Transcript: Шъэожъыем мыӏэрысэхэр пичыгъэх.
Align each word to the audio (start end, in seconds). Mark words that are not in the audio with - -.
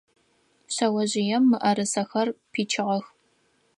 Шъэожъыем 0.73 1.43
мыӏэрысэхэр 1.49 2.27
пичыгъэх. 2.51 3.05